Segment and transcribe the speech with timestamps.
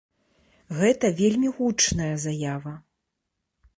[0.79, 2.73] Гэта вельмі гучная заява.